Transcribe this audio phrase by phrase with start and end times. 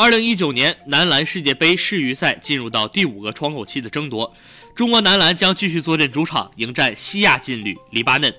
[0.00, 4.34] 二零一九年男篮世界杯世预赛进入到第五个窗口期的争夺，
[4.74, 8.34] 中国男篮将继续坐镇主场迎战西亚劲旅黎巴嫩。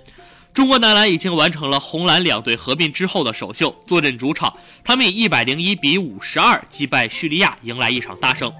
[0.56, 4.52] 中国男篮已经完成了红蓝两队合并之后的首秀，坐镇主场，
[4.84, 8.52] 他们以一百零一比五十二击败叙利亚，迎来一场大胜。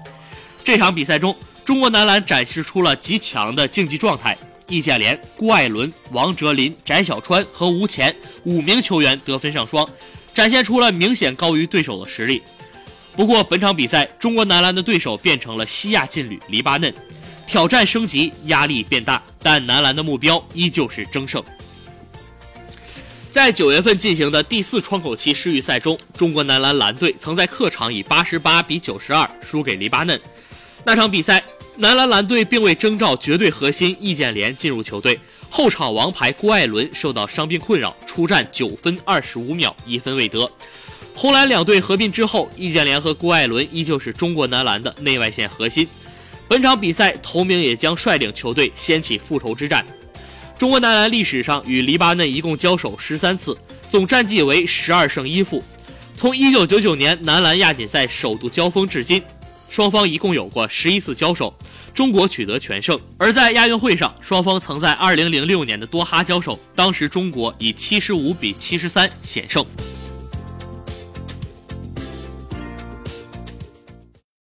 [0.62, 4.38] 这场比赛中，中国男篮展示出了极强的竞技状态，
[4.68, 8.14] 易建联、郭艾伦、王哲林、翟小川和吴前
[8.44, 9.84] 五名球员得分上双，
[10.32, 12.40] 展现出了明显高于对手的实力。
[13.14, 16.92] 不过，本场比赛中国男篮的对手变成了西亚劲旅黎巴嫩，
[17.46, 21.42] 挑战升级，压力变大，但男篮的目标依旧是争胜。
[23.30, 30.20] 在九月份进行的第四窗口期世预赛中，中国男篮蓝队曾在客场以八十八比九十二输给黎巴嫩。
[30.84, 31.42] 那场比赛，
[31.76, 40.50] 男篮蓝队并未征召绝对核心易建联进入球队，后场王牌郭艾伦受到伤病困扰，出战九分二十五秒，一分未得。
[41.14, 45.86] 红蓝两队合并之后，易建联和郭艾伦依旧是中国男篮的内外线核心。
[46.48, 49.84] 本场比赛，头名也将率领球队掀起复仇之战。
[50.58, 53.56] 中国男篮历史上与黎巴嫩一共交手十三次，
[53.90, 55.62] 总战绩为十二胜一负。
[56.16, 59.22] 从一九九九年男篮亚锦赛首度交锋至今，
[59.70, 61.54] 双方一共有过十一次交手，
[61.94, 62.98] 中国取得全胜。
[63.16, 69.64] 而在亚运会上，双方曾在二零零六年的多哈交手，当时中国以七十五比七十三险胜。